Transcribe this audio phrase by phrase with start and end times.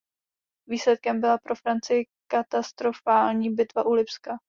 [0.67, 4.39] Výsledkem byla pro Francii katastrofální bitva u Lipska.